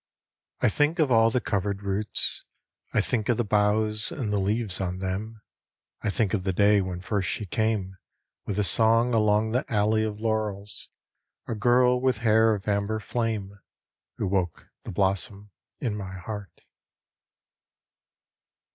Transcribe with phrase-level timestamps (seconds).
[0.61, 2.43] I think of all the covered roots;
[2.91, 5.43] I think of the boughs and the leaves on them;
[6.01, 7.97] I think of the day when first she came
[8.47, 10.89] With a song along the alley of laurels,
[11.47, 13.59] A girl with hair of amber flame,
[14.17, 16.61] Who woke the blossom in my heart.